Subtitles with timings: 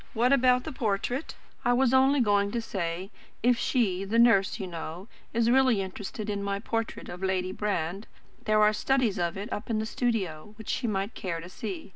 [0.15, 3.11] What about the portrait?" "I was only going to say,
[3.43, 8.07] if she the nurse, you know is really interested in my portrait of Lady Brand,
[8.45, 11.89] there are studies of it up in the studio, which she might care to see.